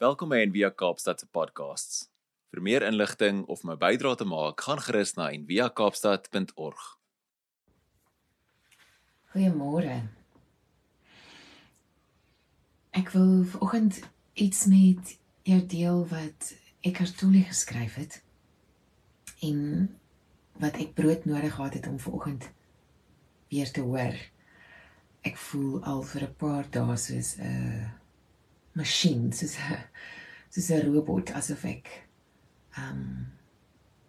Welkom 0.00 0.30
by 0.32 0.38
Envia 0.40 0.70
Kaapstad 0.72 1.20
se 1.20 1.26
podcasts. 1.28 2.06
Vir 2.48 2.62
meer 2.64 2.84
inligting 2.86 3.42
of 3.52 3.66
my 3.68 3.74
bydrae 3.76 4.16
te 4.16 4.24
maak, 4.24 4.62
gaan 4.64 4.80
gerus 4.80 5.12
na 5.18 5.26
enviakaapstad.org. 5.36 6.86
Goeiemôre. 9.34 9.98
Ek 12.96 13.12
wil 13.12 13.44
vanoggend 13.52 14.00
iets 14.32 14.64
met 14.72 15.14
jou 15.44 15.60
deel 15.76 16.02
wat 16.16 16.48
ek 16.80 17.04
Artolie 17.04 17.44
geskryf 17.52 18.00
het 18.00 18.22
en 19.44 19.60
wat 20.64 20.80
ek 20.80 20.96
brood 20.96 21.28
nodig 21.28 21.58
gehad 21.60 21.76
het 21.76 21.92
om 21.92 22.00
vanoggend 22.00 22.48
weer 23.52 23.68
te 23.68 23.84
hoor. 23.84 24.16
Ek 25.28 25.36
voel 25.36 25.82
al 25.84 26.06
vir 26.08 26.30
'n 26.30 26.36
paar 26.40 26.64
dae 26.72 26.96
soos 26.96 27.36
'n 27.36 27.44
uh, 27.44 27.99
masjien 28.72 29.32
soos 29.32 29.56
'n 29.58 29.78
soos 30.50 30.70
'n 30.70 30.92
robot 30.92 31.32
asof 31.38 31.64
ek 31.64 31.88
um 32.78 33.26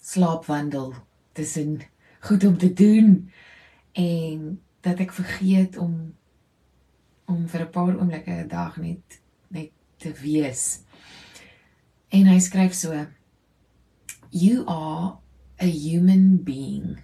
slaapwandel 0.00 0.94
tussen 1.32 1.80
goed 2.20 2.44
om 2.44 2.58
te 2.58 2.72
doen 2.72 3.30
en 3.92 4.60
dat 4.80 4.98
ek 4.98 5.12
vergeet 5.12 5.76
om 5.76 6.14
om 7.24 7.48
vir 7.48 7.60
'n 7.60 7.70
paar 7.70 7.96
oomblikke 7.96 8.30
'n 8.30 8.48
dag 8.48 8.76
net 8.76 9.20
net 9.48 9.70
te 9.96 10.12
wees. 10.12 10.82
En 12.08 12.26
hy 12.26 12.38
skryf 12.38 12.74
so: 12.74 13.06
You 14.30 14.64
are 14.66 15.18
a 15.60 15.66
human 15.66 16.42
being. 16.42 16.98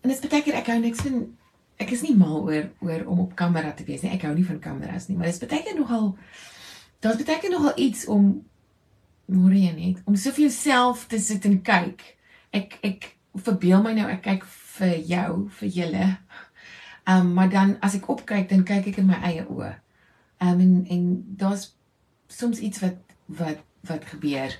En 0.00 0.10
dit 0.10 0.20
beteken 0.20 0.54
ek 0.54 0.66
hou 0.66 0.78
niks 0.80 1.00
van 1.00 1.36
ek 1.80 1.90
is 1.90 2.02
nie 2.06 2.14
mal 2.16 2.42
oor 2.46 2.68
oor 2.84 3.06
om 3.10 3.24
op 3.26 3.36
kamera 3.38 3.72
te 3.74 3.84
wees 3.84 4.04
nie. 4.04 4.12
Ek 4.14 4.26
hou 4.26 4.34
nie 4.34 4.46
van 4.46 4.60
kameras 4.62 5.08
nie, 5.08 5.16
maar 5.18 5.30
dit 5.30 5.42
beteken 5.42 5.80
nogal 5.80 6.12
dit 7.04 7.20
beteken 7.20 7.52
nogal 7.52 7.72
iets 7.76 8.06
om 8.08 8.28
môre 9.28 9.72
net 9.76 10.00
om 10.04 10.16
so 10.16 10.32
vir 10.36 10.46
jouself 10.46 11.06
te 11.08 11.20
sit 11.20 11.44
en 11.48 11.60
kyk. 11.64 12.02
Ek 12.54 12.78
ek 12.86 13.10
verbeel 13.34 13.82
my 13.82 13.94
nou 13.96 14.08
ek 14.10 14.22
kyk 14.24 14.44
vir 14.76 14.98
jou, 15.08 15.30
vir 15.60 15.72
julle. 15.78 16.10
Ehm 17.04 17.26
um, 17.26 17.32
maar 17.36 17.50
dan 17.52 17.76
as 17.84 17.96
ek 17.98 18.08
opkyk, 18.08 18.48
dan 18.48 18.64
kyk 18.64 18.92
ek 18.92 19.00
in 19.02 19.10
my 19.10 19.20
eie 19.22 19.44
oë. 19.44 19.72
Ehm 20.40 20.60
um, 20.60 20.60
en 20.60 20.86
en 20.96 21.08
daar's 21.40 21.72
soms 22.28 22.58
iets 22.58 22.80
wat 22.80 23.00
wat 23.26 23.60
wat 23.88 24.04
gebeur. 24.08 24.54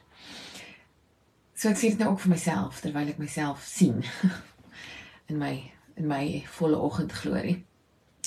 So 1.55 1.71
ek 1.71 1.79
sê 1.79 1.93
dit 1.93 2.03
nou 2.03 2.11
ook 2.13 2.25
vir 2.27 2.35
myself 2.35 2.83
terwyl 2.85 3.09
ek 3.09 3.23
myself 3.23 3.65
sien 3.65 4.03
in 5.31 5.39
my 5.39 5.74
in 5.97 6.07
my 6.07 6.45
volle 6.59 6.77
oggendglorie. 6.77 7.65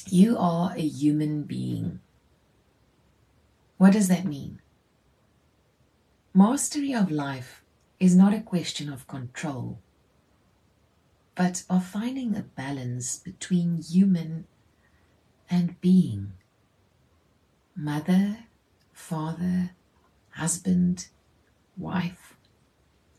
You 0.08 0.38
are 0.38 0.74
a 0.76 0.82
human 0.82 1.44
being. 1.44 2.00
What 3.78 3.94
does 3.94 4.08
that 4.08 4.26
mean? 4.26 4.62
Mastery 6.34 6.94
of 6.94 7.12
life 7.12 7.64
is 8.00 8.16
not 8.16 8.34
a 8.34 8.42
question 8.42 8.92
of 8.92 9.08
control, 9.08 9.80
but 11.36 11.64
of 11.70 11.86
finding 11.86 12.36
a 12.36 12.42
balance 12.42 13.18
between 13.18 13.82
human 13.82 14.46
and 15.50 15.80
being. 15.82 16.34
Mother, 17.76 18.38
father, 18.94 19.72
husband, 20.32 21.08
wife, 21.76 22.36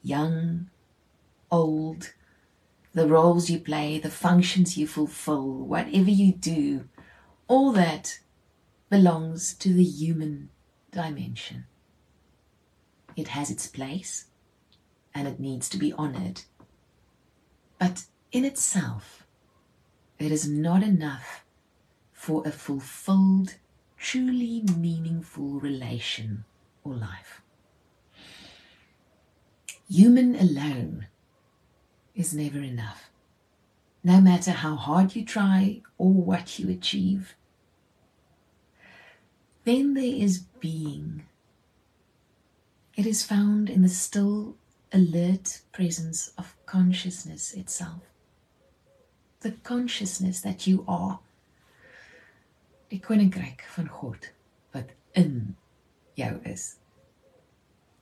young, 0.02 0.70
old, 1.50 2.12
the 2.98 3.06
roles 3.06 3.48
you 3.48 3.60
play, 3.60 3.98
the 3.98 4.10
functions 4.10 4.76
you 4.76 4.86
fulfill, 4.86 5.46
whatever 5.46 6.10
you 6.10 6.32
do, 6.32 6.88
all 7.46 7.72
that 7.72 8.18
belongs 8.90 9.54
to 9.54 9.72
the 9.72 9.84
human 9.84 10.50
dimension. 10.90 11.66
It 13.16 13.28
has 13.28 13.50
its 13.50 13.66
place 13.68 14.26
and 15.14 15.28
it 15.28 15.38
needs 15.38 15.68
to 15.70 15.78
be 15.78 15.92
honored. 15.92 16.42
But 17.78 18.04
in 18.32 18.44
itself, 18.44 19.26
it 20.18 20.32
is 20.32 20.48
not 20.48 20.82
enough 20.82 21.44
for 22.12 22.42
a 22.46 22.50
fulfilled, 22.50 23.54
truly 23.96 24.64
meaningful 24.76 25.60
relation 25.60 26.44
or 26.82 26.94
life. 26.94 27.42
Human 29.88 30.34
alone 30.34 31.06
is 32.18 32.34
never 32.34 32.58
enough. 32.58 33.08
No 34.02 34.20
matter 34.20 34.50
how 34.50 34.74
hard 34.74 35.14
you 35.14 35.24
try 35.24 35.80
or 35.96 36.12
what 36.12 36.58
you 36.58 36.68
achieve. 36.68 37.34
Then 39.64 39.94
there 39.94 40.04
is 40.04 40.40
being. 40.60 41.22
It 42.96 43.06
is 43.06 43.24
found 43.24 43.70
in 43.70 43.82
the 43.82 43.88
still, 43.88 44.56
alert 44.92 45.60
presence 45.72 46.32
of 46.36 46.56
consciousness 46.66 47.52
itself. 47.52 48.02
The 49.40 49.52
consciousness 49.52 50.40
that 50.40 50.66
you 50.66 50.84
are. 50.88 51.20
Die 52.90 52.98
koninkryk 52.98 53.62
van 53.76 53.86
God 53.86 54.30
wat 54.72 54.90
in 55.12 55.56
jou 56.16 56.40
is. 56.44 56.76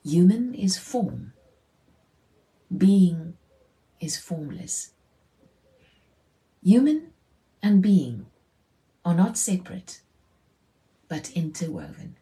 Human 0.05 0.55
is 0.55 0.79
form. 0.79 1.33
Being 2.71 3.37
is 4.07 4.19
formless. 4.19 4.93
Human 6.63 7.13
and 7.63 7.83
being 7.83 8.27
are 9.05 9.15
not 9.15 9.39
separate, 9.39 10.01
but 11.09 11.31
interwoven. 11.35 12.17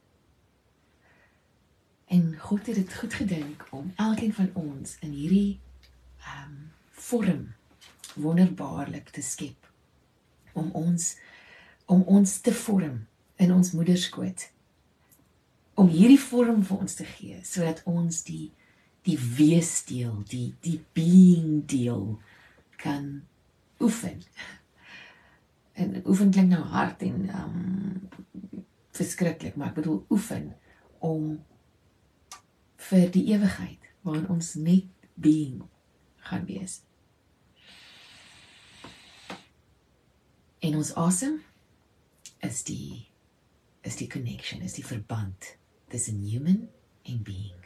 En 2.06 2.39
God 2.39 2.67
het 2.67 2.75
dit 2.75 2.94
goed 2.94 3.15
gedink 3.15 3.67
om 3.71 3.93
elkeen 3.97 4.34
van 4.34 4.50
ons 4.53 4.97
in 5.00 5.11
hierdie 5.11 5.61
um 6.41 6.73
vorm 6.91 7.55
wonderbaarlik 8.15 9.09
te 9.09 9.23
skep. 9.23 9.71
Om 10.53 10.71
ons 10.73 11.17
om 11.87 12.03
ons 12.03 12.39
te 12.41 12.53
vorm 12.53 13.06
in 13.37 13.53
ons 13.53 13.73
moederskoot. 13.73 14.50
Om 15.75 15.89
hierdie 15.89 16.21
vorm 16.21 16.62
vir 16.65 16.78
ons 16.78 16.94
te 16.94 17.05
gee 17.17 17.41
sodat 17.44 17.83
ons 17.84 18.23
die 18.25 18.53
die 19.05 19.19
wees 19.37 19.85
deel, 19.89 20.23
die 20.29 20.55
die 20.65 20.79
being 20.97 21.65
deel 21.69 22.19
kan 22.81 23.25
oefen. 23.81 24.23
En 25.75 25.97
oefen 26.07 26.31
klink 26.31 26.53
nou 26.53 26.63
hard 26.71 27.01
en 27.03 27.25
um 27.35 27.55
verskriklik, 28.95 29.57
maar 29.59 29.73
ek 29.73 29.81
bedoel 29.81 30.05
oefen 30.15 30.53
om 31.03 31.41
vir 32.89 33.09
die 33.11 33.25
ewigheid 33.33 33.89
waarin 34.07 34.29
ons 34.31 34.53
net 34.55 35.11
being 35.19 35.65
gaan 36.29 36.47
wees. 36.47 36.79
En 40.63 40.79
ons 40.79 40.95
asem 41.01 41.41
is 42.47 42.63
die 42.71 43.09
is 43.85 43.99
die 44.01 44.09
connection, 44.09 44.63
is 44.65 44.79
die 44.79 44.87
verband 44.87 45.57
tussen 45.93 46.23
human 46.25 46.69
en 47.03 47.21
being. 47.27 47.64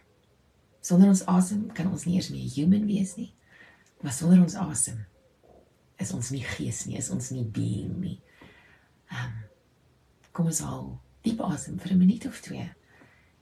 Sonder 0.89 1.11
ons 1.13 1.25
asem 1.29 1.67
kan 1.77 1.91
ons 1.93 2.07
nie 2.09 2.17
eers 2.17 2.31
meer 2.33 2.49
human 2.55 2.87
wees 2.89 3.17
nie. 3.19 3.33
Maar 4.01 4.15
sonder 4.17 4.41
ons 4.41 4.57
asem 4.57 5.03
is 5.99 6.13
ons 6.15 6.31
nie 6.31 6.45
gees 6.47 6.85
nie, 6.87 6.97
is 6.97 7.11
ons 7.11 7.33
nie 7.35 7.45
being 7.45 7.97
nie. 8.01 8.17
Ehm 9.13 9.27
um, 9.27 9.37
kom 10.39 10.47
ons 10.53 10.61
al 10.63 10.85
diep 11.27 11.41
asem 11.43 11.81
vir 11.83 11.93
'n 11.93 11.99
minuut 11.99 12.27
of 12.29 12.41
twee 12.41 12.69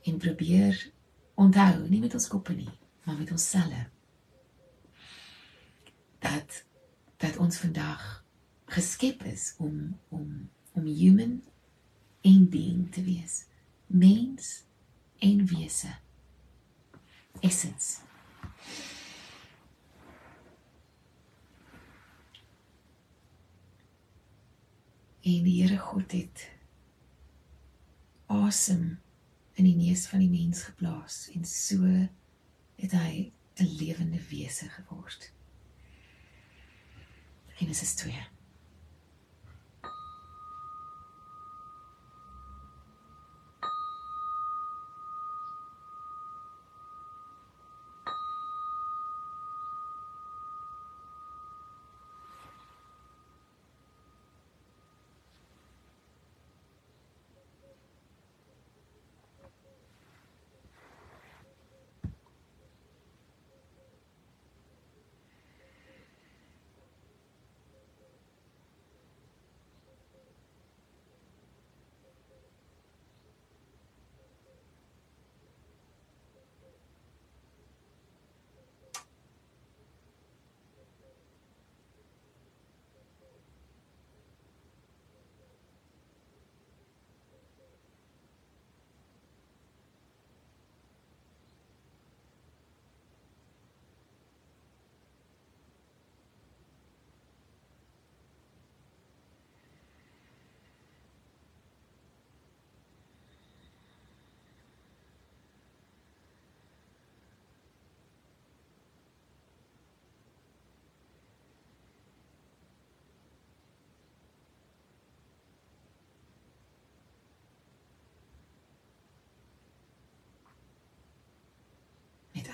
en 0.09 0.19
probeer 0.19 0.79
onthou, 1.37 1.89
nie 1.91 2.01
met 2.01 2.15
ons 2.15 2.29
koppe 2.33 2.55
nie, 2.57 2.71
maar 3.05 3.19
met 3.19 3.31
ons 3.31 3.51
selle. 3.51 3.83
Dat 6.19 6.65
dat 7.19 7.37
ons 7.37 7.59
vandag 7.59 8.25
geskep 8.67 9.23
is 9.25 9.55
om 9.59 9.99
om 10.09 10.49
om 10.73 10.87
human 10.87 11.43
en 12.23 12.49
being 12.49 12.91
te 12.93 13.03
wees. 13.03 13.45
Mens 13.87 14.65
en 15.19 15.47
wese 15.47 15.93
essence. 17.41 18.01
En 25.27 25.43
die 25.43 25.63
Here 25.63 25.79
God 25.79 26.13
het 26.13 26.51
asem 28.27 28.99
in 29.55 29.65
die 29.65 29.77
neus 29.77 30.07
van 30.07 30.23
die 30.23 30.31
mens 30.31 30.63
geplaas 30.69 31.27
en 31.35 31.45
so 31.45 31.83
het 32.77 32.93
hy 32.93 33.33
'n 33.57 33.77
lewende 33.81 34.21
wese 34.29 34.69
geword. 34.69 35.33
Genesis 37.57 37.95
2 37.95 38.36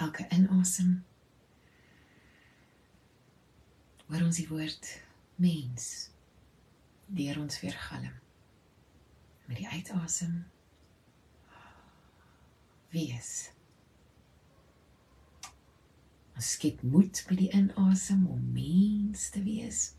elke 0.02 0.26
inasem 0.34 1.02
hoor 4.12 4.25
ons 4.26 4.40
die 4.40 4.49
woord 4.50 4.88
mens 5.40 5.88
deur 7.12 7.38
ons 7.40 7.60
weergalm. 7.60 8.12
Met 9.49 9.58
die 9.60 9.69
uitasem 9.69 10.34
wees. 12.93 13.32
Ons 16.37 16.52
skep 16.56 16.82
moed 16.84 17.22
met 17.28 17.40
die 17.40 17.50
inasem 17.56 18.26
om 18.28 18.44
mens 18.52 19.28
te 19.32 19.43
wees. 19.44 19.93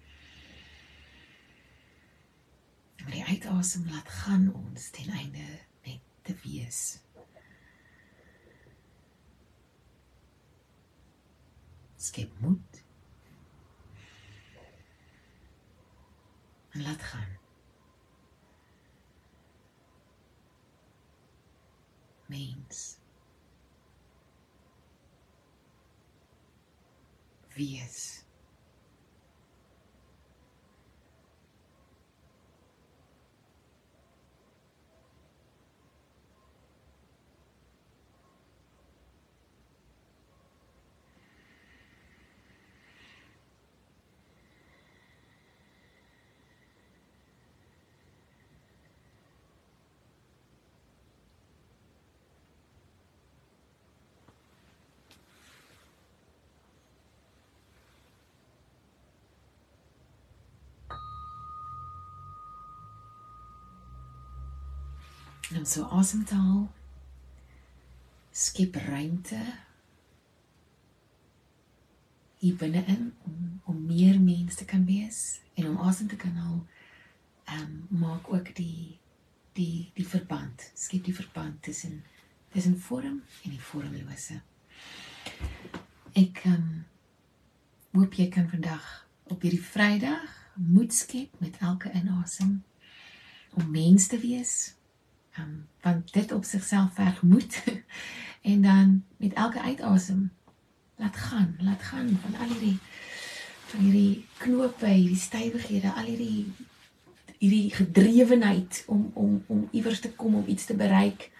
En 2.97 3.09
met 3.09 3.17
die 3.19 3.27
uitasem 3.29 3.89
laat 3.89 4.09
gaan 4.23 4.49
ons 4.53 4.89
ten 4.95 5.09
einde 5.09 5.47
net 5.85 6.05
te 6.25 6.37
wees. 6.45 6.83
Skep 12.03 12.39
moed 12.39 12.83
en 16.73 16.81
laat 16.81 17.01
gaan. 17.01 17.37
Mens. 22.25 22.97
Wees. 27.53 28.22
En 65.53 65.59
om 65.59 65.65
so 65.65 65.83
asem 65.93 66.23
te 66.25 66.33
haal, 66.33 66.63
skep 68.33 68.79
ruimte 68.87 69.37
hier 72.41 72.55
binne-in 72.57 73.11
om 73.27 73.61
om 73.69 73.83
meer 73.85 74.17
mens 74.19 74.57
te 74.57 74.65
kan 74.65 74.81
wees 74.89 75.19
en 75.53 75.69
om 75.69 75.77
asem 75.85 76.09
te 76.09 76.17
kan 76.17 76.33
haal. 76.41 76.57
Ehm 77.45 77.61
um, 77.61 78.01
maak 78.01 78.33
ook 78.33 78.49
die 78.57 78.97
die 79.53 79.91
die 79.93 80.07
verband, 80.07 80.71
skep 80.73 81.05
die 81.05 81.15
verband 81.21 81.61
tussen 81.61 82.01
tussen 82.49 82.79
vorm 82.79 83.21
en 83.43 83.49
die 83.53 83.61
vormlose. 83.69 84.41
Ek 86.17 86.45
ehm 86.49 86.53
um, 86.53 86.85
hoop 87.93 88.17
jy 88.17 88.31
kan 88.33 88.49
vandag 88.49 88.93
op 89.29 89.45
hierdie 89.45 89.65
Vrydag 89.71 90.39
moed 90.57 90.93
skep 90.93 91.37
met 91.45 91.61
elke 91.61 91.93
inasem 91.93 92.63
om 93.53 93.69
mens 93.69 94.09
te 94.09 94.17
wees 94.17 94.73
um, 95.37 95.67
want 95.81 96.13
dit 96.13 96.31
op 96.31 96.43
sigself 96.43 96.93
verg 96.93 97.21
moed 97.21 97.63
en 98.51 98.61
dan 98.61 99.03
met 99.17 99.33
elke 99.33 99.61
uitasem 99.61 100.31
laat 100.95 101.17
gaan, 101.17 101.55
laat 101.59 101.81
gaan 101.81 102.19
van 102.21 102.35
al 102.39 102.47
hierdie 102.47 102.77
van 103.65 103.79
hierdie 103.79 104.25
knope, 104.37 104.87
hierdie 104.87 105.17
stywighede, 105.17 105.93
al 105.93 106.05
hierdie 106.05 106.45
hierdie 107.37 107.73
gedrewenheid 107.75 108.83
om 108.87 109.11
om 109.13 109.43
om 109.47 109.67
iewers 109.71 109.99
te 109.99 110.11
kom 110.11 110.35
om 110.35 110.47
iets 110.47 110.65
te 110.65 110.75
bereik 110.75 111.31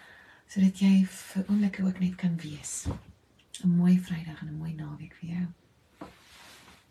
sodat 0.47 0.79
jy 0.83 1.05
vir 1.09 1.45
oomblikke 1.47 1.85
ook 1.85 1.99
net 1.99 2.15
kan 2.15 2.35
wees. 2.41 2.85
'n 3.63 3.69
Mooi 3.77 3.99
Vrydag 3.99 4.41
en 4.41 4.47
'n 4.47 4.57
mooi 4.57 4.73
naweek 4.73 5.13
vir 5.19 5.29
jou. 5.29 5.45